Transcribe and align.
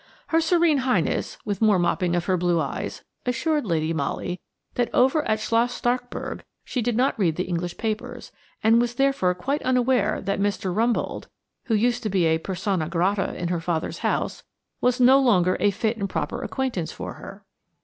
Her 0.29 0.41
Serene 0.41 0.79
Highness, 0.79 1.37
with 1.45 1.61
more 1.61 1.77
mopping 1.77 2.15
of 2.15 2.25
her 2.25 2.35
blue 2.35 2.59
eyes, 2.59 3.03
assured 3.27 3.67
Lady 3.67 3.93
Molly 3.93 4.41
that 4.73 4.89
over 4.95 5.23
at 5.27 5.39
Schloss 5.39 5.71
Starkburg 5.79 6.41
she 6.65 6.81
did 6.81 6.97
not 6.97 7.19
read 7.19 7.35
the 7.35 7.43
English 7.43 7.77
papers, 7.77 8.31
and 8.63 8.81
was 8.81 8.95
therefore 8.95 9.35
quite 9.35 9.61
unaware 9.61 10.19
that 10.19 10.39
Mr. 10.41 10.73
Rumboldt, 10.75 11.27
who 11.65 11.75
used 11.75 12.01
to 12.01 12.09
be 12.09 12.25
a 12.25 12.39
persona 12.39 12.89
grata 12.89 13.39
in 13.39 13.49
her 13.49 13.61
father's 13.61 13.99
house, 13.99 14.41
was 14.81 14.99
no 14.99 15.19
longer 15.19 15.55
a 15.59 15.69
fit 15.69 15.97
and 15.97 16.09
proper 16.09 16.41
acquaintance 16.41 16.91
for 16.91 17.13
her. 17.13 17.45